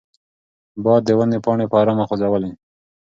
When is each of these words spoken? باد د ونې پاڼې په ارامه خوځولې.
باد 0.83 1.01
د 1.05 1.09
ونې 1.17 1.39
پاڼې 1.45 1.65
په 1.71 1.75
ارامه 1.81 2.03
خوځولې. 2.09 2.51